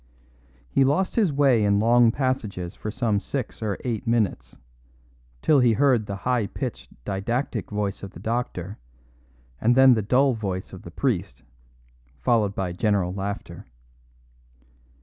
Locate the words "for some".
2.73-3.19